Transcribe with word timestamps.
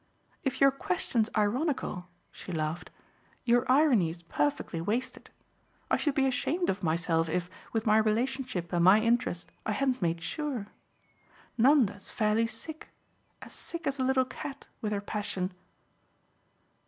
"If 0.43 0.59
your 0.59 0.71
question's 0.71 1.29
ironical," 1.37 2.07
she 2.31 2.51
laughed, 2.51 2.89
"your 3.45 3.71
irony's 3.71 4.23
perfectly 4.23 4.81
wasted. 4.81 5.29
I 5.91 5.97
should 5.97 6.15
be 6.15 6.25
ashamed 6.25 6.71
of 6.71 6.81
myself 6.81 7.29
if, 7.29 7.51
with 7.71 7.85
my 7.85 7.97
relationship 7.99 8.73
and 8.73 8.83
my 8.83 8.99
interest, 8.99 9.51
I 9.63 9.73
hadn't 9.73 10.01
made 10.01 10.19
sure. 10.23 10.69
Nanda's 11.55 12.09
fairly 12.09 12.47
sick 12.47 12.89
as 13.43 13.53
sick 13.53 13.85
as 13.85 13.99
a 13.99 14.03
little 14.03 14.25
cat 14.25 14.67
with 14.81 14.91
her 14.91 15.01
passion." 15.01 15.51